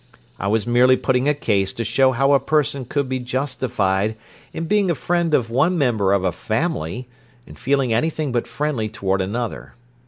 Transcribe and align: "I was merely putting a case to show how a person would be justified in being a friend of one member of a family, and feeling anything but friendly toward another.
"I 0.39 0.47
was 0.47 0.65
merely 0.65 0.97
putting 0.97 1.29
a 1.29 1.35
case 1.35 1.73
to 1.73 1.83
show 1.83 2.11
how 2.11 2.33
a 2.33 2.39
person 2.39 2.87
would 2.95 3.07
be 3.07 3.19
justified 3.19 4.15
in 4.51 4.65
being 4.65 4.89
a 4.89 4.95
friend 4.95 5.31
of 5.35 5.51
one 5.51 5.77
member 5.77 6.11
of 6.11 6.23
a 6.23 6.31
family, 6.31 7.07
and 7.45 7.55
feeling 7.55 7.93
anything 7.93 8.31
but 8.31 8.47
friendly 8.47 8.89
toward 8.89 9.21
another. 9.21 9.75